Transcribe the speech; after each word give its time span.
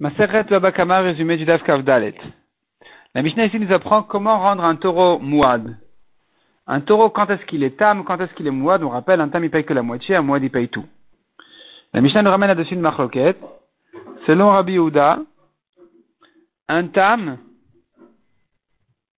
Maseret 0.00 0.44
Babakama, 0.44 1.00
résumé 1.00 1.36
du 1.36 1.44
Daf 1.44 1.64
Kavdalet. 1.64 2.14
La 3.16 3.22
Mishnah 3.22 3.46
ici 3.46 3.58
nous 3.58 3.72
apprend 3.72 4.04
comment 4.04 4.38
rendre 4.38 4.62
un 4.62 4.76
taureau 4.76 5.18
mouad. 5.18 5.76
Un 6.68 6.80
taureau, 6.80 7.10
quand 7.10 7.28
est-ce 7.30 7.44
qu'il 7.46 7.64
est 7.64 7.76
tam, 7.76 8.04
quand 8.04 8.20
est-ce 8.20 8.32
qu'il 8.34 8.46
est 8.46 8.52
mouad? 8.52 8.84
On 8.84 8.90
rappelle, 8.90 9.20
un 9.20 9.28
tam 9.28 9.42
il 9.42 9.50
paye 9.50 9.64
que 9.64 9.74
la 9.74 9.82
moitié, 9.82 10.14
un 10.14 10.22
mouad 10.22 10.40
il 10.44 10.50
paye 10.50 10.68
tout. 10.68 10.84
La 11.92 12.00
Mishnah 12.00 12.22
nous 12.22 12.30
ramène 12.30 12.46
là-dessus 12.46 12.74
une 12.74 12.80
marloquette. 12.80 13.40
Selon 14.24 14.50
Rabbi 14.50 14.74
Yehuda, 14.74 15.18
un 16.68 16.86
tam, 16.86 17.38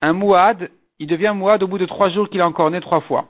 un 0.01 0.13
mouad, 0.15 0.71
il 0.99 1.09
devient 1.09 1.35
mouad 1.37 1.63
au 1.63 1.67
bout 1.67 1.77
de 1.77 1.85
trois 1.85 2.09
jours 2.09 2.31
qu'il 2.31 2.41
a 2.41 2.47
encore 2.47 2.71
né 2.71 2.81
trois 2.81 3.03
fois. 3.03 3.27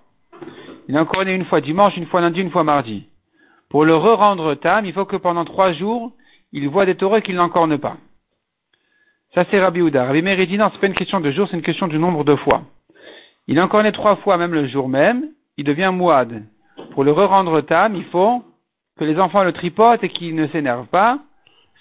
Il 0.87 0.97
a 0.97 1.03
encore 1.03 1.25
né 1.25 1.35
une 1.35 1.47
fois 1.47 1.61
dimanche, 1.61 1.97
une 1.97 2.07
fois 2.07 2.21
lundi, 2.21 2.43
une 2.43 2.53
fois 2.53 2.63
mardi. 2.63 3.09
Pour 3.71 3.85
le 3.85 3.97
re-rendre 3.97 4.55
tam, 4.55 4.85
il 4.87 4.93
faut 4.93 5.05
que 5.05 5.17
pendant 5.17 5.45
trois 5.45 5.73
jours, 5.73 6.13
il 6.53 6.69
voit 6.69 6.87
des 6.87 6.97
taureaux 6.97 7.21
qu'il 7.21 7.37
n'encorne 7.37 7.79
pas. 7.79 7.97
Ça, 9.35 9.45
c'est 9.51 9.61
Rabbi 9.61 9.81
Houda. 9.81 10.05
Rabbi 10.05 10.23
Meir 10.23 10.37
c'est 10.39 10.81
pas 10.81 10.87
une 10.87 10.95
question 10.95 11.21
de 11.21 11.31
jours, 11.31 11.47
c'est 11.49 11.57
une 11.57 11.63
question 11.63 11.87
du 11.87 11.99
nombre 11.99 12.25
de 12.25 12.35
fois. 12.35 12.63
Il 13.47 13.61
encorné 13.61 13.93
trois 13.93 14.17
fois, 14.17 14.37
même 14.37 14.53
le 14.53 14.67
jour 14.67 14.89
même, 14.89 15.29
il 15.57 15.65
devient 15.65 15.91
mouad. 15.93 16.43
Pour 16.93 17.05
le 17.05 17.13
re-rendre 17.13 17.61
tam, 17.61 17.95
il 17.95 18.05
faut 18.05 18.43
que 18.99 19.05
les 19.05 19.19
enfants 19.19 19.45
le 19.45 19.53
tripotent 19.53 20.03
et 20.03 20.09
qu'ils 20.09 20.35
ne 20.35 20.47
s'énervent 20.49 20.87
pas. 20.87 21.19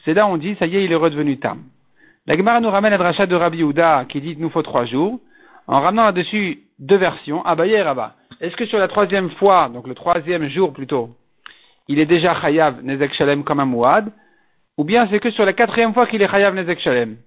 C'est 0.06 0.14
là 0.14 0.28
on 0.28 0.38
dit, 0.38 0.56
ça 0.60 0.68
y 0.68 0.78
est, 0.78 0.86
il 0.86 0.92
est 0.92 0.96
redevenu 0.96 1.38
tam. 1.40 1.64
La 2.28 2.38
Gemara 2.38 2.60
nous 2.62 2.70
ramène 2.70 2.94
à 2.94 2.98
Drachat 2.98 3.26
de 3.26 3.36
Rabbi 3.36 3.64
Houda 3.64 4.06
qui 4.08 4.22
dit, 4.22 4.36
nous 4.38 4.50
faut 4.50 4.62
trois 4.62 4.86
jours, 4.86 5.20
en 5.68 5.82
ramenant 5.82 6.06
là-dessus 6.06 6.60
deux 6.78 6.98
versions, 6.98 7.44
Abaye 7.46 7.74
et 7.74 7.82
Rabat. 7.82 8.16
Est-ce 8.42 8.56
que 8.56 8.66
sur 8.66 8.78
la 8.78 8.88
troisième 8.88 9.32
fois, 9.32 9.70
donc 9.70 9.88
le 9.88 9.96
troisième 9.96 10.48
jour 10.50 10.72
plutôt, 10.72 11.10
il 11.88 12.00
est 12.00 12.06
déjà 12.06 12.40
chayav 12.40 12.84
nezek 12.84 13.14
shalem 13.14 13.44
comme 13.44 13.60
un 13.60 13.66
mouad, 13.66 14.12
ou 14.80 14.86
bien 14.86 15.10
c'est 15.12 15.20
que 15.20 15.30
sur 15.32 15.44
la 15.44 15.52
quatrième 15.52 15.94
fois 15.94 16.08
qu'il 16.08 16.22
est 16.22 16.30
chayav 16.30 16.56
nezek 16.56 16.80
shalem. 16.80 17.18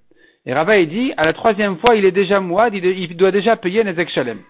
Et 0.47 0.55
Rava 0.55 0.83
dit, 0.87 1.13
à 1.19 1.27
la 1.27 1.35
troisième 1.35 1.77
fois, 1.77 1.95
il 1.97 2.07
est 2.07 2.11
déjà 2.11 2.41
mouad, 2.41 2.75
il 2.75 3.15
doit 3.15 3.31
déjà 3.31 3.57
payer 3.57 3.85
nezek 3.85 4.09
shalem. 4.09 4.41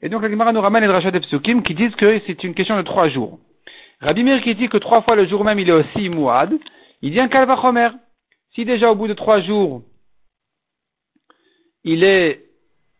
Et 0.00 0.08
donc 0.08 0.22
la 0.22 0.30
Gemara 0.30 0.50
nous 0.54 0.62
ramène 0.62 0.80
les 0.80 0.88
drachas 0.88 1.10
de 1.10 1.18
qui 1.18 1.74
disent 1.74 1.94
que 1.96 2.18
c'est 2.26 2.42
une 2.42 2.54
question 2.54 2.78
de 2.78 2.82
trois 2.82 3.10
jours. 3.10 3.38
Rabbi 4.00 4.24
Mir 4.24 4.40
qui 4.40 4.54
dit 4.54 4.70
que 4.70 4.78
trois 4.78 5.02
fois 5.02 5.16
le 5.16 5.26
jour 5.26 5.44
même 5.44 5.58
il 5.58 5.68
est 5.68 5.78
aussi 5.82 6.08
mouad, 6.08 6.58
il 7.02 7.10
dit 7.10 7.20
un 7.20 7.28
kalvachomer. 7.28 7.90
Si 8.54 8.64
déjà 8.64 8.90
au 8.90 8.94
bout 8.94 9.06
de 9.06 9.12
trois 9.12 9.42
jours, 9.42 9.82
il 11.84 12.02
est 12.02 12.40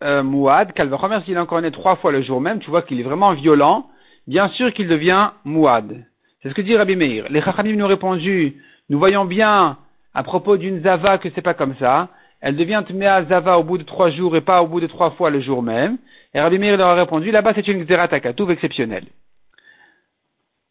euh, 0.05 0.23
mouad, 0.23 0.75
kalvachomer, 0.75 1.21
s'il 1.25 1.33
est 1.33 1.41
encore 1.41 1.63
né 1.63 1.71
trois 1.71 1.97
fois 1.97 2.13
le 2.13 2.21
jour 2.21 2.43
même, 2.43 2.59
tu 2.59 2.69
vois 2.69 2.83
qu'il 2.83 3.01
est 3.01 3.05
vraiment 3.05 3.33
violent, 3.33 3.89
bien 4.27 4.49
sûr 4.49 4.75
qu'il 4.75 4.87
devient 4.87 5.31
mouad. 5.47 6.05
C'est 6.43 6.51
ce 6.51 6.55
que 6.55 6.61
dit 6.61 6.77
Rabbi 6.77 6.97
Meir. 6.97 7.27
Les 7.31 7.41
Chachamim 7.41 7.75
nous 7.77 7.87
ont 7.87 7.89
répondu, 7.89 8.57
nous 8.91 8.99
voyons 8.99 9.25
bien 9.25 9.79
à 10.13 10.23
propos 10.23 10.57
d'une 10.57 10.83
Zava 10.83 11.19
que 11.19 11.31
c'est 11.35 11.43
pas 11.43 11.55
comme 11.55 11.77
ça. 11.77 12.09
Elle 12.41 12.57
devient 12.57 12.83
Tmea 12.87 13.25
Zava 13.25 13.59
au 13.59 13.63
bout 13.63 13.79
de 13.79 13.85
trois 13.85 14.11
jours 14.11 14.37
et 14.37 14.41
pas 14.41 14.63
au 14.63 14.67
bout 14.67 14.81
de 14.81 14.89
trois 14.89 15.13
fois 15.13 15.31
le 15.31 15.41
jour 15.41 15.63
même. 15.63 15.97
Et 16.35 16.41
Rabbi 16.41 16.59
Meir 16.59 16.77
leur 16.77 16.89
a 16.89 16.95
répondu, 16.95 17.31
là-bas 17.31 17.53
c'est 17.55 17.69
une 17.69 17.85
Xeratakatouf 17.85 18.51
exceptionnelle. 18.51 19.07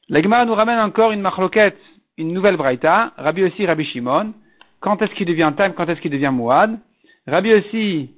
La 0.10 0.22
Gemara 0.22 0.46
nous 0.46 0.56
ramène 0.56 0.80
encore 0.80 1.12
une 1.12 1.22
marloquette, 1.22 1.78
une 2.18 2.34
nouvelle 2.34 2.58
braïta. 2.58 3.14
Rabbi 3.18 3.44
aussi, 3.44 3.66
Rabbi 3.66 3.86
Shimon. 3.86 4.34
Quand 4.82 5.02
est-ce 5.02 5.14
qu'il 5.14 5.28
devient 5.28 5.54
Tam, 5.56 5.74
quand 5.74 5.88
est-ce 5.88 6.02
qu'il 6.02 6.12
devient 6.12 6.32
Mouad? 6.34 6.78
Rabbi 7.28 7.54
aussi, 7.54 8.12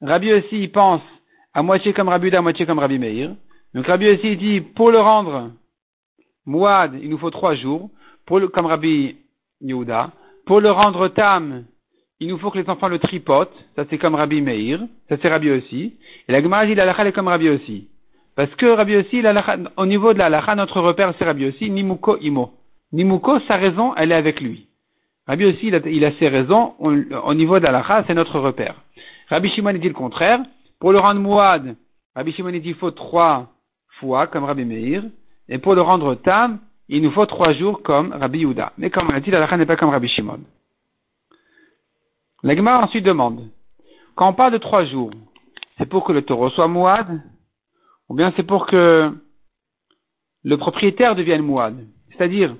Rabbi 0.00 0.32
aussi, 0.32 0.62
il 0.62 0.72
pense 0.72 1.02
à 1.52 1.62
moitié 1.62 1.92
comme 1.92 2.08
Rabbi 2.08 2.28
Uda, 2.28 2.38
à 2.38 2.42
moitié 2.42 2.66
comme 2.66 2.78
Rabbi 2.78 2.98
Meir. 2.98 3.30
Donc 3.74 3.86
Rabbi 3.86 4.08
aussi, 4.08 4.32
il 4.32 4.38
dit, 4.38 4.60
pour 4.60 4.90
le 4.90 4.98
rendre 4.98 5.50
Mouad, 6.46 6.98
il 7.02 7.08
nous 7.08 7.18
faut 7.18 7.30
trois 7.30 7.54
jours, 7.54 7.90
pour 8.26 8.38
le, 8.38 8.48
comme 8.48 8.66
Rabbi 8.66 9.16
Yehuda. 9.60 10.10
Pour 10.46 10.60
le 10.60 10.70
rendre 10.70 11.08
tam, 11.08 11.64
il 12.20 12.28
nous 12.28 12.38
faut 12.38 12.50
que 12.50 12.58
les 12.58 12.68
enfants 12.68 12.88
le 12.88 12.98
tripotent, 12.98 13.54
ça 13.76 13.84
c'est 13.88 13.98
comme 13.98 14.14
Rabbi 14.14 14.40
Meir, 14.40 14.80
ça 15.08 15.16
c'est 15.20 15.28
Rabbi 15.28 15.50
aussi. 15.50 15.94
Et 16.28 16.32
la 16.32 16.42
Gemara 16.42 16.66
dit 16.66 16.74
la 16.74 17.06
est 17.06 17.12
comme 17.12 17.28
Rabbi 17.28 17.48
aussi. 17.48 17.88
Parce 18.36 18.54
que 18.56 18.66
Rabbi 18.66 18.96
aussi, 18.96 19.22
au 19.76 19.86
niveau 19.86 20.12
de 20.12 20.18
la 20.18 20.28
lacha, 20.28 20.54
notre 20.54 20.80
repère 20.80 21.14
c'est 21.18 21.24
Rabbi 21.24 21.46
aussi, 21.46 21.70
Nimuko 21.70 22.18
Imo. 22.20 22.52
Nimuko, 22.92 23.40
sa 23.40 23.56
raison, 23.56 23.94
elle 23.96 24.12
est 24.12 24.16
avec 24.16 24.40
lui. 24.40 24.68
Rabbi 25.26 25.46
aussi, 25.46 25.68
il 25.68 26.04
a, 26.04 26.12
ses 26.12 26.28
raisons, 26.28 26.74
au 26.78 27.34
niveau 27.34 27.58
de 27.58 27.64
la 27.64 27.72
lacha, 27.72 28.04
c'est 28.06 28.14
notre 28.14 28.38
repère. 28.38 28.82
Rabbi 29.28 29.48
Shimon 29.50 29.72
dit 29.74 29.88
le 29.88 29.94
contraire. 29.94 30.40
Pour 30.78 30.92
le 30.92 30.98
rendre 30.98 31.20
Mouad, 31.20 31.76
Rabbi 32.14 32.32
Shimon 32.32 32.50
dit 32.50 32.60
il 32.64 32.74
faut 32.74 32.90
trois 32.90 33.48
fois, 33.98 34.26
comme 34.26 34.44
Rabbi 34.44 34.64
Meir. 34.64 35.04
Et 35.48 35.58
pour 35.58 35.74
le 35.74 35.82
rendre 35.82 36.14
tam, 36.14 36.60
il 36.88 37.02
nous 37.02 37.10
faut 37.10 37.26
trois 37.26 37.52
jours 37.52 37.82
comme 37.82 38.12
Rabbi 38.12 38.40
Yehuda. 38.40 38.72
Mais 38.78 38.90
comme 38.90 39.08
on 39.08 39.14
a 39.14 39.20
dit, 39.20 39.30
la 39.30 39.56
n'est 39.56 39.66
pas 39.66 39.76
comme 39.76 39.90
Rabbi 39.90 40.08
Shimon. 40.08 40.40
La 42.42 42.54
ensuite 42.82 43.04
demande, 43.04 43.48
quand 44.16 44.28
on 44.28 44.34
parle 44.34 44.52
de 44.52 44.58
trois 44.58 44.84
jours, 44.84 45.10
c'est 45.78 45.88
pour 45.88 46.04
que 46.04 46.12
le 46.12 46.22
taureau 46.22 46.50
soit 46.50 46.68
mouad, 46.68 47.22
ou 48.08 48.14
bien 48.14 48.32
c'est 48.36 48.42
pour 48.42 48.66
que 48.66 49.10
le 50.42 50.56
propriétaire 50.58 51.14
devienne 51.14 51.42
mouad? 51.42 51.74
C'est-à-dire, 52.10 52.54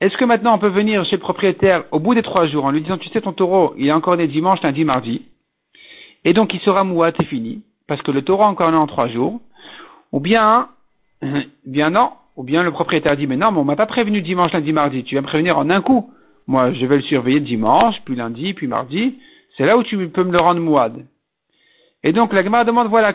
est-ce 0.00 0.16
que 0.16 0.24
maintenant 0.24 0.54
on 0.54 0.58
peut 0.58 0.68
venir 0.68 1.04
chez 1.04 1.16
le 1.16 1.20
propriétaire 1.20 1.84
au 1.92 2.00
bout 2.00 2.14
des 2.14 2.22
trois 2.22 2.48
jours 2.48 2.64
en 2.64 2.72
lui 2.72 2.82
disant, 2.82 2.98
tu 2.98 3.08
sais, 3.10 3.20
ton 3.20 3.32
taureau, 3.32 3.74
il 3.76 3.86
est 3.86 3.92
encore 3.92 4.16
né 4.16 4.26
dimanche, 4.26 4.60
lundi, 4.62 4.84
mardi, 4.84 5.22
et 6.24 6.32
donc 6.32 6.52
il 6.52 6.60
sera 6.60 6.82
mouad, 6.82 7.14
c'est 7.16 7.26
fini, 7.26 7.62
parce 7.86 8.02
que 8.02 8.10
le 8.10 8.22
taureau 8.22 8.42
encore 8.42 8.72
né 8.72 8.76
en 8.76 8.88
trois 8.88 9.08
jours, 9.08 9.40
ou 10.10 10.18
bien, 10.18 10.68
bien 11.64 11.90
non, 11.90 12.10
ou 12.38 12.44
bien 12.44 12.62
le 12.62 12.70
propriétaire 12.70 13.16
dit, 13.16 13.26
mais 13.26 13.36
non, 13.36 13.50
mais 13.50 13.58
on 13.58 13.64
m'a 13.64 13.74
pas 13.74 13.86
prévenu 13.86 14.22
dimanche, 14.22 14.52
lundi, 14.52 14.72
mardi, 14.72 15.02
tu 15.02 15.16
vas 15.16 15.22
me 15.22 15.26
prévenir 15.26 15.58
en 15.58 15.68
un 15.70 15.80
coup. 15.80 16.12
Moi, 16.46 16.72
je 16.72 16.86
vais 16.86 16.96
le 16.96 17.02
surveiller 17.02 17.40
dimanche, 17.40 17.96
puis 18.04 18.14
lundi, 18.14 18.54
puis 18.54 18.68
mardi. 18.68 19.18
C'est 19.56 19.66
là 19.66 19.76
où 19.76 19.82
tu 19.82 20.08
peux 20.08 20.22
me 20.22 20.30
le 20.30 20.38
rendre 20.38 20.60
mouad. 20.60 21.04
Et 22.04 22.12
donc, 22.12 22.32
la 22.32 22.44
Gemara 22.44 22.64
demande, 22.64 22.86
voilà, 22.86 23.12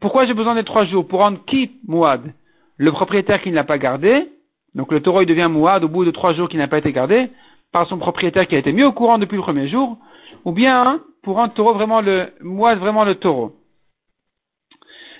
pourquoi 0.00 0.26
j'ai 0.26 0.34
besoin 0.34 0.56
des 0.56 0.64
trois 0.64 0.84
jours? 0.84 1.06
Pour 1.06 1.20
rendre 1.20 1.38
qui 1.46 1.76
mouad? 1.86 2.34
Le 2.76 2.90
propriétaire 2.90 3.40
qui 3.40 3.50
ne 3.50 3.54
l'a 3.54 3.62
pas 3.62 3.78
gardé. 3.78 4.26
Donc, 4.74 4.90
le 4.90 5.00
taureau, 5.00 5.22
il 5.22 5.26
devient 5.26 5.48
mouad 5.48 5.84
au 5.84 5.88
bout 5.88 6.04
de 6.04 6.10
trois 6.10 6.34
jours 6.34 6.48
qui 6.48 6.56
n'a 6.56 6.66
pas 6.66 6.78
été 6.78 6.90
gardé 6.90 7.30
par 7.70 7.86
son 7.86 7.98
propriétaire 7.98 8.48
qui 8.48 8.56
a 8.56 8.58
été 8.58 8.72
mis 8.72 8.82
au 8.82 8.90
courant 8.90 9.18
depuis 9.18 9.36
le 9.36 9.42
premier 9.42 9.68
jour. 9.68 9.96
Ou 10.44 10.50
bien, 10.50 11.00
pour 11.22 11.36
rendre 11.36 11.54
taureau 11.54 11.72
vraiment 11.72 12.00
le, 12.00 12.32
mouad 12.40 12.80
vraiment 12.80 13.04
le 13.04 13.14
taureau. 13.14 13.54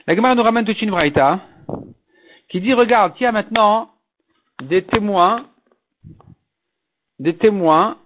La 0.09 0.17
Gemara 0.17 0.35
nous 0.35 0.43
ramène 0.43 0.65
toute 0.65 0.83
une 0.83 0.91
braïta 0.91 1.39
qui 2.55 2.61
dit, 2.61 2.73
regarde, 2.73 3.15
il 3.19 3.25
y 3.25 3.27
a 3.27 3.33
maintenant 3.33 3.91
des 4.63 4.83
témoins, 4.83 5.47
des 7.19 7.35
témoins 7.35 7.97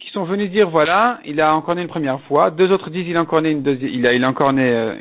qui 0.00 0.10
sont 0.10 0.24
venus 0.24 0.50
dire, 0.50 0.68
voilà, 0.68 1.20
il 1.24 1.40
a 1.40 1.54
encore 1.54 1.76
né 1.76 1.82
une 1.82 1.86
première 1.86 2.20
fois, 2.22 2.50
deux 2.50 2.72
autres 2.72 2.90
disent, 2.90 3.06
il 3.06 3.16
a 3.16 3.20
encore 3.20 3.40
né 3.40 3.52
une 3.52 3.62
deuxième, 3.62 3.92
il 3.94 4.04
a, 4.04 4.14
il 4.14 4.24
a 4.24 4.52
né 4.52 4.68
euh, 4.68 4.96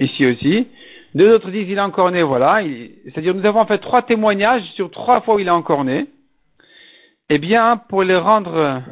ici 0.00 0.26
aussi, 0.26 0.66
deux 1.14 1.32
autres 1.32 1.52
disent, 1.52 1.68
il 1.68 1.78
a 1.78 1.86
encore 1.86 2.10
né, 2.10 2.24
voilà, 2.24 2.64
c'est-à-dire 3.04 3.32
nous 3.32 3.46
avons 3.46 3.64
fait 3.64 3.78
trois 3.78 4.02
témoignages 4.02 4.64
sur 4.72 4.90
trois 4.90 5.20
fois 5.20 5.36
où 5.36 5.38
il 5.38 5.48
a 5.48 5.54
encore 5.54 5.84
né, 5.84 6.06
eh 7.30 7.38
bien, 7.38 7.76
pour 7.76 8.02
les 8.02 8.16
rendre 8.16 8.82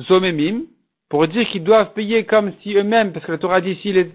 zomémim, 0.00 0.62
pour 1.08 1.28
dire 1.28 1.48
qu'ils 1.48 1.62
doivent 1.62 1.92
payer 1.92 2.24
comme 2.24 2.54
si 2.60 2.74
eux-mêmes, 2.74 3.12
parce 3.12 3.24
que 3.24 3.30
la 3.30 3.38
Torah 3.38 3.60
dit, 3.60 3.76
si 3.82 3.92
les, 3.92 4.10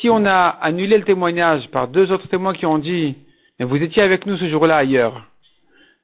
si 0.00 0.10
on 0.10 0.24
a 0.26 0.48
annulé 0.60 0.98
le 0.98 1.04
témoignage 1.04 1.68
par 1.70 1.88
deux 1.88 2.12
autres 2.12 2.28
témoins 2.28 2.54
qui 2.54 2.66
ont 2.66 2.78
dit, 2.78 3.16
vous 3.60 3.82
étiez 3.82 4.02
avec 4.02 4.26
nous 4.26 4.36
ce 4.36 4.48
jour-là 4.48 4.76
ailleurs, 4.76 5.24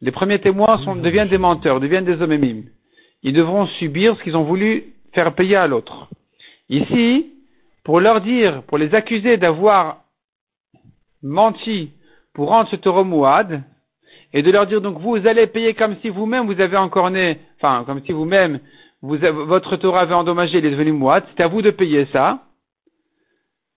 les 0.00 0.10
premiers 0.10 0.40
témoins 0.40 0.78
deviennent 0.96 1.28
des 1.28 1.38
menteurs, 1.38 1.80
deviennent 1.80 2.04
des 2.04 2.22
homémimes. 2.22 2.64
Ils 3.22 3.32
devront 3.32 3.66
subir 3.66 4.16
ce 4.16 4.22
qu'ils 4.22 4.36
ont 4.36 4.42
voulu 4.42 4.94
faire 5.12 5.34
payer 5.34 5.56
à 5.56 5.66
l'autre. 5.66 6.08
Ici, 6.68 7.32
pour 7.84 8.00
leur 8.00 8.20
dire, 8.20 8.62
pour 8.64 8.78
les 8.78 8.94
accuser 8.94 9.36
d'avoir 9.36 9.98
menti 11.22 11.90
pour 12.34 12.48
rendre 12.48 12.68
ce 12.70 12.76
taureau 12.76 13.04
mouad, 13.04 13.62
et 14.32 14.42
de 14.42 14.50
leur 14.50 14.66
dire 14.66 14.80
donc 14.80 14.98
vous 14.98 15.26
allez 15.26 15.46
payer 15.46 15.74
comme 15.74 15.96
si 16.00 16.08
vous-même 16.08 16.46
vous 16.46 16.60
avez 16.60 16.76
encore 16.76 17.10
né, 17.10 17.38
enfin 17.58 17.84
comme 17.84 18.02
si 18.04 18.12
vous-même 18.12 18.60
vous, 19.02 19.18
votre 19.18 19.76
taureau 19.76 19.98
avait 19.98 20.14
endommagé, 20.14 20.58
il 20.58 20.66
est 20.66 20.70
devenu 20.70 20.92
mouad, 20.92 21.24
c'est 21.36 21.42
à 21.42 21.48
vous 21.48 21.60
de 21.60 21.70
payer 21.70 22.06
ça 22.12 22.40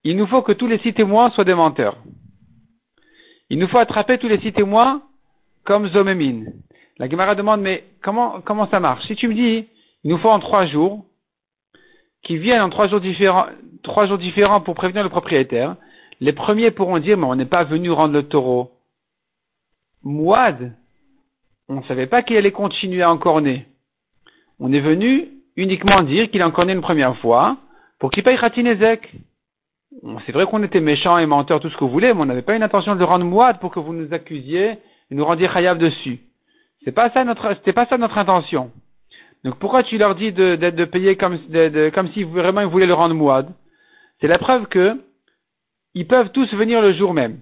il 0.05 0.15
nous 0.15 0.27
faut 0.27 0.43
que 0.43 0.51
tous 0.51 0.67
les 0.67 0.77
six 0.77 0.93
témoins 0.93 1.31
soient 1.31 1.43
des 1.43 1.55
menteurs. 1.55 1.97
Il 3.49 3.59
nous 3.59 3.67
faut 3.67 3.79
attraper 3.79 4.19
tous 4.19 4.27
les 4.27 4.39
six 4.39 4.53
témoins 4.53 5.01
comme 5.65 5.87
Zomémin. 5.87 6.45
La 6.99 7.09
Gemara 7.09 7.33
demande, 7.33 7.61
mais 7.61 7.83
comment, 8.03 8.39
comment 8.41 8.69
ça 8.69 8.79
marche? 8.79 9.05
Si 9.07 9.15
tu 9.15 9.27
me 9.27 9.33
dis, 9.33 9.67
il 10.03 10.11
nous 10.11 10.19
faut 10.19 10.29
en 10.29 10.39
trois 10.39 10.67
jours, 10.67 11.05
qui 12.21 12.37
viennent 12.37 12.61
en 12.61 12.69
trois 12.69 12.87
jours 12.87 13.01
différents, 13.01 13.47
trois 13.81 14.07
jours 14.07 14.19
différents 14.19 14.61
pour 14.61 14.75
prévenir 14.75 15.03
le 15.03 15.09
propriétaire, 15.09 15.75
les 16.21 16.33
premiers 16.33 16.69
pourront 16.69 16.99
dire, 16.99 17.17
mais 17.17 17.25
on 17.25 17.35
n'est 17.35 17.45
pas 17.45 17.63
venu 17.63 17.89
rendre 17.91 18.13
le 18.13 18.23
taureau. 18.23 18.71
Mouad, 20.03 20.75
on 21.67 21.81
ne 21.81 21.83
savait 21.83 22.07
pas 22.07 22.21
qu'il 22.21 22.37
allait 22.37 22.51
continuer 22.51 23.01
à 23.01 23.11
encorner. 23.11 23.65
On 24.59 24.71
est 24.71 24.79
venu 24.79 25.29
uniquement 25.55 26.03
dire 26.03 26.29
qu'il 26.29 26.43
a 26.43 26.47
encorné 26.47 26.73
une 26.73 26.81
première 26.81 27.17
fois 27.17 27.57
pour 27.99 28.11
qu'il 28.11 28.23
paye 28.23 28.37
Khatinezek. 28.37 29.11
C'est 30.25 30.31
vrai 30.31 30.45
qu'on 30.45 30.63
était 30.63 30.81
méchants 30.81 31.17
et 31.17 31.25
menteurs, 31.25 31.59
tout 31.59 31.69
ce 31.69 31.77
que 31.77 31.83
vous 31.83 31.89
voulez, 31.89 32.13
mais 32.13 32.21
on 32.21 32.25
n'avait 32.25 32.41
pas 32.41 32.55
une 32.55 32.63
intention 32.63 32.93
de 32.93 32.99
le 32.99 33.05
rendre 33.05 33.25
moide 33.25 33.59
pour 33.59 33.71
que 33.71 33.79
vous 33.79 33.93
nous 33.93 34.13
accusiez 34.13 34.77
et 35.09 35.15
nous 35.15 35.25
rendiez 35.25 35.47
chayav 35.47 35.77
dessus. 35.77 36.19
C'est 36.83 36.91
pas 36.91 37.09
ça 37.11 37.23
notre, 37.23 37.53
c'était 37.55 37.73
pas 37.73 37.85
ça 37.85 37.97
notre 37.97 38.17
intention. 38.17 38.71
Donc 39.43 39.57
pourquoi 39.57 39.83
tu 39.83 39.97
leur 39.97 40.15
dis 40.15 40.31
de, 40.31 40.55
de, 40.55 40.85
payer 40.85 41.15
comme, 41.15 41.37
de, 41.49 41.91
comme 41.93 42.09
si 42.09 42.23
vraiment 42.23 42.61
ils 42.61 42.67
voulaient 42.67 42.85
le 42.85 42.93
rendre 42.93 43.15
mouad 43.15 43.47
C'est 44.19 44.27
la 44.27 44.37
preuve 44.37 44.67
que 44.67 44.99
ils 45.93 46.07
peuvent 46.07 46.31
tous 46.31 46.51
venir 46.53 46.81
le 46.81 46.93
jour 46.93 47.13
même 47.13 47.39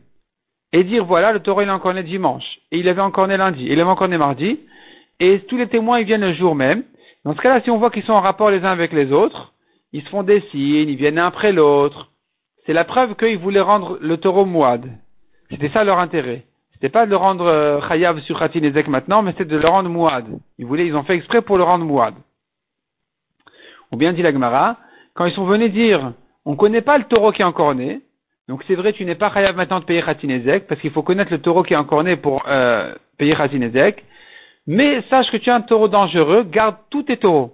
et 0.74 0.84
dire 0.84 1.06
voilà 1.06 1.32
le 1.32 1.40
taureau 1.40 1.62
il 1.62 1.68
est 1.68 1.72
encore 1.72 1.94
né 1.94 2.04
dimanche 2.04 2.60
et 2.72 2.78
il 2.78 2.90
avait 2.90 3.02
encore 3.02 3.28
né 3.28 3.38
lundi 3.38 3.68
et 3.68 3.74
il 3.74 3.80
avait 3.80 3.90
encore 3.90 4.10
né 4.10 4.18
mardi 4.18 4.60
et 5.20 5.40
tous 5.48 5.58
les 5.58 5.68
témoins 5.68 6.00
ils 6.00 6.06
viennent 6.06 6.22
le 6.22 6.34
jour 6.34 6.56
même. 6.56 6.84
Dans 7.24 7.34
ce 7.34 7.42
cas-là, 7.42 7.62
si 7.62 7.72
on 7.72 7.78
voit 7.78 7.90
qu'ils 7.90 8.04
sont 8.04 8.14
en 8.14 8.20
rapport 8.20 8.52
les 8.52 8.66
uns 8.66 8.72
avec 8.72 8.92
les 8.92 9.14
autres, 9.14 9.54
ils 9.94 10.04
se 10.04 10.10
font 10.10 10.24
des 10.24 10.42
signes, 10.52 10.90
ils 10.90 10.98
viennent 10.98 11.20
un 11.20 11.28
après 11.28 11.54
l'autre. 11.54 12.10
C'est 12.66 12.74
la 12.74 12.86
preuve 12.86 13.16
qu'ils 13.16 13.38
voulaient 13.38 13.62
rendre 13.62 13.98
le 14.02 14.18
taureau 14.18 14.46
mouad. 14.46 14.86
C'était 15.50 15.70
ça 15.70 15.84
leur 15.84 16.00
intérêt. 16.00 16.44
C'était 16.74 16.90
pas 16.90 17.06
de 17.06 17.12
le 17.12 17.18
rendre 17.18 17.46
euh, 17.46 17.82
chayav 17.88 18.20
sur 18.22 18.40
Khatin 18.40 18.64
Ezek 18.64 18.88
maintenant, 18.88 19.22
mais 19.22 19.32
c'était 19.32 19.46
de 19.46 19.58
le 19.58 19.68
rendre 19.68 19.90
mouad. 19.90 20.26
Ils 20.58 20.66
voulaient, 20.66 20.88
ils 20.88 20.96
ont 20.96 21.04
fait 21.04 21.16
exprès 21.16 21.42
pour 21.42 21.58
le 21.58 21.64
rendre 21.64 21.86
mouad. 21.86 22.16
Ou 23.92 23.98
bien 23.98 24.14
dit 24.14 24.22
la 24.22 24.32
Gemara, 24.32 24.78
quand 25.14 25.26
ils 25.26 25.34
sont 25.34 25.46
venus 25.46 25.72
dire, 25.72 26.14
on 26.46 26.56
connaît 26.56 26.82
pas 26.82 26.98
le 26.98 27.04
taureau 27.06 27.32
qui 27.32 27.42
est 27.42 27.46
encore 27.46 27.76
né, 27.76 28.02
donc 28.50 28.64
c'est 28.68 28.76
vrai, 28.76 28.92
tu 28.92 29.06
n'es 29.06 29.16
pas 29.16 29.32
chayav 29.32 29.56
maintenant 29.56 29.80
de 29.80 29.86
payer 29.86 30.02
Khatin 30.02 30.30
Ezek, 30.30 30.68
parce 30.68 30.82
qu'il 30.82 30.92
faut 30.92 31.04
connaître 31.04 31.32
le 31.32 31.42
taureau 31.42 31.64
qui 31.64 31.74
est 31.74 31.78
encore 31.78 32.04
né 32.04 32.18
pour 32.18 32.44
euh, 32.48 32.94
payer 33.18 33.36
Khatin 33.36 33.62
Ezek, 33.62 34.04
mais 34.68 35.02
sache 35.10 35.32
que 35.32 35.38
tu 35.38 35.50
es 35.50 35.54
un 35.54 35.62
taureau 35.62 35.88
dangereux, 35.88 36.44
garde 36.44 36.78
tous 36.90 37.04
tes 37.04 37.18
taureaux. 37.18 37.54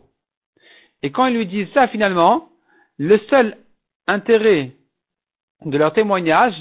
Et 1.03 1.11
quand 1.11 1.27
ils 1.27 1.35
lui 1.35 1.45
disent 1.45 1.71
ça, 1.73 1.87
finalement, 1.87 2.49
le 2.97 3.17
seul 3.29 3.57
intérêt 4.07 4.71
de 5.65 5.77
leur 5.77 5.93
témoignage, 5.93 6.55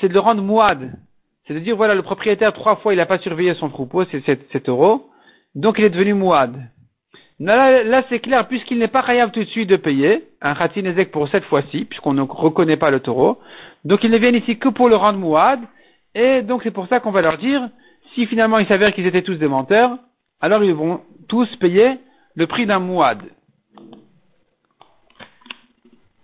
c'est 0.00 0.08
de 0.08 0.14
le 0.14 0.20
rendre 0.20 0.42
mouad. 0.42 0.92
C'est 1.46 1.54
de 1.54 1.58
dire, 1.58 1.76
voilà, 1.76 1.94
le 1.94 2.02
propriétaire, 2.02 2.52
trois 2.52 2.76
fois, 2.76 2.94
il 2.94 2.96
n'a 2.96 3.06
pas 3.06 3.18
surveillé 3.18 3.54
son 3.54 3.68
troupeau, 3.68 4.04
c'est 4.10 4.22
cet 4.24 4.68
euro, 4.68 5.10
donc 5.54 5.78
il 5.78 5.84
est 5.84 5.90
devenu 5.90 6.14
mouad. 6.14 6.54
Là, 7.40 8.02
c'est 8.08 8.20
clair, 8.20 8.46
puisqu'il 8.46 8.78
n'est 8.78 8.88
pas 8.88 9.02
khayab 9.02 9.32
tout 9.32 9.40
de 9.40 9.48
suite 9.48 9.68
de 9.68 9.76
payer, 9.76 10.24
un 10.40 10.54
khatin 10.54 10.84
ezek 10.84 11.10
pour 11.10 11.28
cette 11.28 11.44
fois-ci, 11.44 11.84
puisqu'on 11.84 12.14
ne 12.14 12.22
reconnaît 12.22 12.76
pas 12.76 12.90
le 12.90 13.00
taureau, 13.00 13.38
donc 13.84 14.04
ils 14.04 14.10
ne 14.10 14.18
viennent 14.18 14.36
ici 14.36 14.56
que 14.58 14.68
pour 14.68 14.88
le 14.88 14.96
rendre 14.96 15.18
mouad, 15.18 15.60
et 16.14 16.42
donc 16.42 16.62
c'est 16.62 16.70
pour 16.70 16.86
ça 16.86 17.00
qu'on 17.00 17.10
va 17.10 17.22
leur 17.22 17.38
dire, 17.38 17.68
si 18.14 18.26
finalement 18.26 18.58
il 18.58 18.66
s'avère 18.66 18.94
qu'ils 18.94 19.06
étaient 19.06 19.22
tous 19.22 19.34
des 19.34 19.48
menteurs, 19.48 19.98
alors 20.40 20.62
ils 20.62 20.74
vont 20.74 21.00
tous 21.28 21.48
payer 21.56 21.98
le 22.36 22.46
prix 22.46 22.66
d'un 22.66 22.78
mouad. 22.78 23.18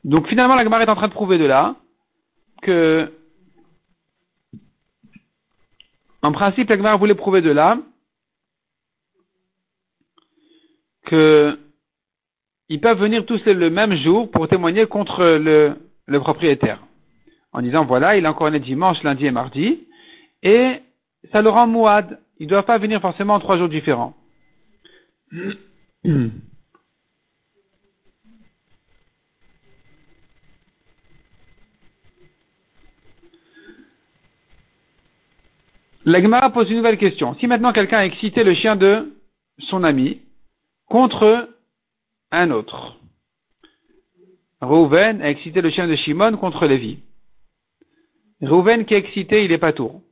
Donc 0.04 0.26
finalement 0.28 0.54
la 0.54 0.64
Gemara 0.64 0.82
est 0.82 0.88
en 0.88 0.96
train 0.96 1.08
de 1.08 1.12
prouver 1.12 1.38
de 1.38 1.44
là 1.44 1.76
que 2.62 3.12
en 6.22 6.32
principe, 6.32 6.68
la 6.68 6.76
Gemara 6.76 6.96
voulait 6.96 7.14
prouver 7.14 7.40
de 7.40 7.50
là 7.50 7.78
que 11.06 11.58
ils 12.68 12.80
peuvent 12.80 13.00
venir 13.00 13.24
tous 13.26 13.44
le 13.46 13.70
même 13.70 13.96
jour 13.96 14.30
pour 14.30 14.46
témoigner 14.46 14.86
contre 14.86 15.24
le, 15.24 15.74
le 16.06 16.20
propriétaire. 16.20 16.80
En 17.52 17.62
disant, 17.62 17.84
voilà, 17.84 18.16
il 18.16 18.24
est 18.24 18.28
encore 18.28 18.50
né 18.50 18.60
dimanche, 18.60 19.02
lundi 19.02 19.26
et 19.26 19.32
mardi, 19.32 19.80
et 20.42 20.80
ça 21.32 21.42
le 21.42 21.48
rend 21.48 21.66
mouad. 21.66 22.20
Il 22.38 22.46
ne 22.46 22.50
doit 22.50 22.62
pas 22.62 22.78
venir 22.78 23.00
forcément 23.00 23.34
en 23.34 23.40
trois 23.40 23.58
jours 23.58 23.68
différents. 23.68 24.14
L'Agmara 36.04 36.50
pose 36.50 36.70
une 36.70 36.78
nouvelle 36.78 36.98
question. 36.98 37.34
Si 37.34 37.46
maintenant 37.46 37.72
quelqu'un 37.72 37.98
a 37.98 38.06
excité 38.06 38.42
le 38.42 38.54
chien 38.54 38.76
de 38.76 39.12
son 39.58 39.84
ami 39.84 40.20
contre 40.88 41.48
un 42.30 42.50
autre, 42.50 42.96
Rouven 44.60 45.20
a 45.22 45.30
excité 45.30 45.60
le 45.60 45.70
chien 45.70 45.86
de 45.86 45.96
Shimon 45.96 46.36
contre 46.36 46.66
Lévi. 46.66 47.00
Rouven 48.42 48.84
qui 48.84 48.94
est 48.94 48.98
excité, 48.98 49.44
il 49.44 49.52
est 49.52 49.58
pas 49.58 49.72
tour. 49.72 50.02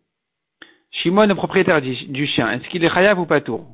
Shimon 0.91 1.29
est 1.29 1.35
propriétaire 1.35 1.81
du 1.83 2.27
chien. 2.27 2.51
Est-ce 2.51 2.69
qu'il 2.69 2.85
est 2.85 2.91
chayav 2.91 3.19
ou 3.19 3.27
pas 3.27 3.41
tour? 3.41 3.67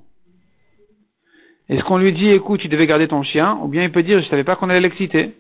Est-ce 1.69 1.83
qu'on 1.85 1.99
lui 1.99 2.13
dit, 2.13 2.29
écoute, 2.29 2.61
tu 2.61 2.69
devais 2.69 2.87
garder 2.87 3.09
ton 3.09 3.23
chien, 3.23 3.57
ou 3.63 3.69
bien 3.69 3.85
il 3.85 3.93
peut 3.93 4.03
dire, 4.03 4.21
je 4.21 4.29
savais 4.29 4.45
pas 4.45 4.57
qu'on 4.57 4.69
allait 4.69 4.81
l'exciter? 4.81 5.35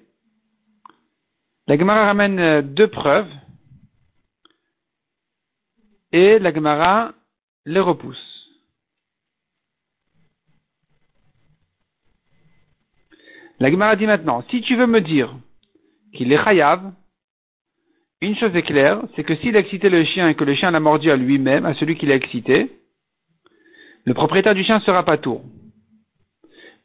La 1.66 1.76
Gemara 1.76 2.06
ramène 2.06 2.38
euh, 2.38 2.62
deux 2.62 2.88
preuves 2.88 3.28
et 6.14 6.38
la 6.38 6.54
Gemara 6.54 7.12
les 7.66 7.80
repousse. 7.80 8.48
La 13.58 13.68
Gemara 13.68 13.96
dit 13.96 14.06
maintenant, 14.06 14.44
si 14.48 14.62
tu 14.62 14.76
veux 14.76 14.86
me 14.86 15.00
dire 15.00 15.34
qu'il 16.14 16.32
est 16.32 16.44
chayav, 16.44 16.92
une 18.20 18.36
chose 18.36 18.54
est 18.54 18.62
claire, 18.62 19.02
c'est 19.16 19.24
que 19.24 19.34
s'il 19.34 19.56
a 19.56 19.58
excité 19.58 19.88
le 19.88 20.04
chien 20.04 20.28
et 20.28 20.36
que 20.36 20.44
le 20.44 20.54
chien 20.54 20.70
l'a 20.70 20.78
mordu 20.78 21.10
à 21.10 21.16
lui-même, 21.16 21.66
à 21.66 21.74
celui 21.74 21.96
qui 21.96 22.06
l'a 22.06 22.14
excité, 22.14 22.70
le 24.04 24.14
propriétaire 24.14 24.54
du 24.54 24.62
chien 24.62 24.78
sera 24.80 25.02
pas 25.04 25.18
tour. 25.18 25.42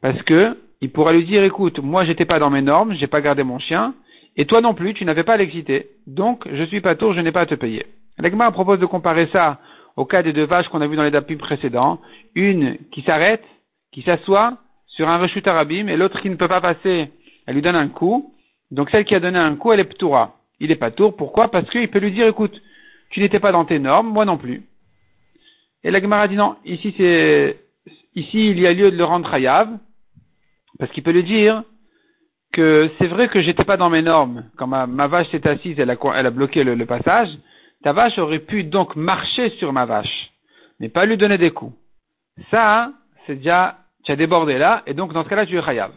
Parce 0.00 0.20
que, 0.22 0.58
il 0.80 0.90
pourra 0.90 1.12
lui 1.12 1.24
dire, 1.24 1.44
écoute, 1.44 1.78
moi 1.78 2.04
j'étais 2.04 2.24
pas 2.24 2.40
dans 2.40 2.50
mes 2.50 2.62
normes, 2.62 2.94
j'ai 2.94 3.06
pas 3.06 3.20
gardé 3.20 3.44
mon 3.44 3.60
chien, 3.60 3.94
et 4.36 4.46
toi 4.46 4.60
non 4.60 4.74
plus, 4.74 4.92
tu 4.94 5.04
n'avais 5.04 5.22
pas 5.22 5.34
à 5.34 5.36
l'exciter, 5.36 5.90
donc 6.08 6.48
je 6.52 6.64
suis 6.64 6.80
pas 6.80 6.96
tour, 6.96 7.12
je 7.12 7.20
n'ai 7.20 7.30
pas 7.30 7.42
à 7.42 7.46
te 7.46 7.54
payer. 7.54 7.86
L'Agma 8.20 8.50
propose 8.50 8.78
de 8.78 8.86
comparer 8.86 9.28
ça 9.32 9.58
au 9.96 10.04
cas 10.04 10.22
des 10.22 10.32
deux 10.32 10.44
vaches 10.44 10.68
qu'on 10.68 10.80
a 10.80 10.86
vues 10.86 10.96
dans 10.96 11.02
les 11.02 11.10
dapim 11.10 11.36
précédents. 11.36 12.00
Une 12.34 12.78
qui 12.92 13.02
s'arrête, 13.02 13.44
qui 13.92 14.02
s'assoit 14.02 14.58
sur 14.86 15.08
un 15.08 15.18
rechut 15.18 15.46
arabim, 15.46 15.88
et 15.88 15.96
l'autre 15.96 16.20
qui 16.20 16.30
ne 16.30 16.36
peut 16.36 16.48
pas 16.48 16.60
passer, 16.60 17.10
elle 17.46 17.54
lui 17.54 17.62
donne 17.62 17.76
un 17.76 17.88
coup. 17.88 18.34
Donc 18.70 18.90
celle 18.90 19.04
qui 19.04 19.14
a 19.14 19.20
donné 19.20 19.38
un 19.38 19.56
coup, 19.56 19.72
elle 19.72 19.80
est 19.80 19.84
ptoura. 19.84 20.36
Il 20.60 20.70
est 20.70 20.76
pas 20.76 20.90
tour. 20.90 21.16
Pourquoi? 21.16 21.50
Parce 21.50 21.68
qu'il 21.70 21.88
peut 21.88 21.98
lui 21.98 22.12
dire, 22.12 22.26
écoute, 22.26 22.60
tu 23.10 23.20
n'étais 23.20 23.40
pas 23.40 23.52
dans 23.52 23.64
tes 23.64 23.78
normes, 23.78 24.08
moi 24.08 24.24
non 24.24 24.36
plus. 24.36 24.62
Et 25.82 25.90
l'Agmara 25.90 26.28
dit 26.28 26.36
non, 26.36 26.56
ici 26.64 26.94
c'est, 26.96 27.58
ici 28.14 28.50
il 28.50 28.60
y 28.60 28.66
a 28.66 28.72
lieu 28.72 28.90
de 28.90 28.96
le 28.96 29.04
rendre 29.04 29.32
hayav, 29.32 29.70
parce 30.78 30.92
qu'il 30.92 31.02
peut 31.02 31.10
lui 31.10 31.24
dire 31.24 31.62
que 32.52 32.90
c'est 32.98 33.06
vrai 33.06 33.28
que 33.28 33.40
j'étais 33.40 33.64
pas 33.64 33.78
dans 33.78 33.88
mes 33.88 34.02
normes. 34.02 34.44
Quand 34.56 34.66
ma, 34.66 35.06
vache 35.06 35.30
s'est 35.30 35.48
assise, 35.48 35.78
elle 35.78 35.90
a 35.90 36.30
bloqué 36.30 36.64
le 36.64 36.86
passage. 36.86 37.30
Ta 37.82 37.92
vache 37.92 38.18
aurait 38.18 38.40
pu 38.40 38.64
donc 38.64 38.94
marcher 38.96 39.50
sur 39.50 39.72
ma 39.72 39.86
vache, 39.86 40.30
mais 40.78 40.88
pas 40.88 41.06
lui 41.06 41.16
donner 41.16 41.38
des 41.38 41.50
coups. 41.50 41.74
Ça, 42.50 42.92
c'est 43.26 43.36
déjà, 43.36 43.78
tu 44.04 44.12
as 44.12 44.16
débordé 44.16 44.58
là, 44.58 44.82
et 44.86 44.94
donc 44.94 45.12
dans 45.12 45.24
ce 45.24 45.28
cas-là, 45.28 45.46
tu 45.46 45.56
es 45.56 45.62
chayav. 45.62 45.92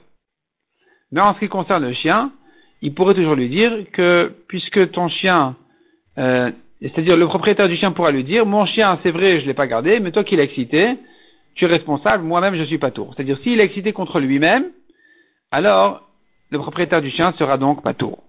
Mais 1.11 1.21
en 1.21 1.33
ce 1.33 1.39
qui 1.39 1.49
concerne 1.49 1.83
le 1.83 1.93
chien, 1.93 2.31
il 2.81 2.93
pourrait 2.93 3.13
toujours 3.13 3.35
lui 3.35 3.49
dire 3.49 3.85
que 3.91 4.33
puisque 4.47 4.91
ton 4.91 5.09
chien, 5.09 5.55
euh, 6.17 6.51
c'est-à-dire 6.81 7.17
le 7.17 7.27
propriétaire 7.27 7.67
du 7.67 7.77
chien 7.77 7.91
pourra 7.91 8.11
lui 8.11 8.23
dire, 8.23 8.45
mon 8.45 8.65
chien, 8.65 8.99
c'est 9.03 9.11
vrai, 9.11 9.41
je 9.41 9.45
l'ai 9.45 9.53
pas 9.53 9.67
gardé, 9.67 9.99
mais 9.99 10.11
toi 10.11 10.23
qui 10.23 10.35
l'as 10.35 10.43
excité, 10.43 10.97
tu 11.55 11.65
es 11.65 11.67
responsable, 11.67 12.23
moi-même 12.23 12.55
je 12.55 12.63
suis 12.63 12.77
pas 12.77 12.91
tour. 12.91 13.13
C'est-à-dire 13.13 13.37
s'il 13.43 13.59
est 13.59 13.65
excité 13.65 13.93
contre 13.93 14.19
lui-même, 14.19 14.71
alors 15.51 16.09
le 16.49 16.59
propriétaire 16.59 17.01
du 17.01 17.11
chien 17.11 17.33
sera 17.33 17.57
donc 17.57 17.83
pas 17.83 17.93
tour. 17.93 18.23